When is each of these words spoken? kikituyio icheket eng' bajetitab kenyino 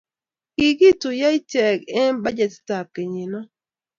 kikituyio 0.55 1.29
icheket 1.39 1.81
eng' 1.99 2.19
bajetitab 2.23 2.85
kenyino 2.95 3.39